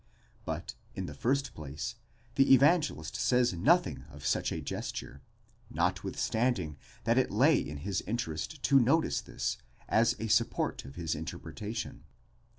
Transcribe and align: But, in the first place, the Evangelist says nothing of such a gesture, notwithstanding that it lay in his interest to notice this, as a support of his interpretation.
But, 0.45 0.73
in 0.95 1.05
the 1.05 1.13
first 1.13 1.53
place, 1.53 1.93
the 2.33 2.51
Evangelist 2.55 3.15
says 3.17 3.53
nothing 3.53 4.05
of 4.09 4.25
such 4.25 4.51
a 4.51 4.59
gesture, 4.59 5.21
notwithstanding 5.69 6.77
that 7.03 7.19
it 7.19 7.29
lay 7.29 7.59
in 7.59 7.77
his 7.77 8.01
interest 8.07 8.63
to 8.63 8.79
notice 8.79 9.21
this, 9.21 9.59
as 9.87 10.15
a 10.17 10.25
support 10.27 10.85
of 10.85 10.95
his 10.95 11.13
interpretation. 11.13 12.03